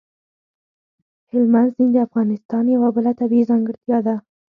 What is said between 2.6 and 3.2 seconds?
یوه بله